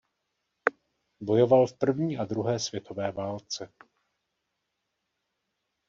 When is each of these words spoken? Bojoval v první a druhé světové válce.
Bojoval 1.21 1.67
v 1.67 1.73
první 1.77 2.17
a 2.17 2.25
druhé 2.25 2.59
světové 2.59 3.11
válce. 3.11 3.69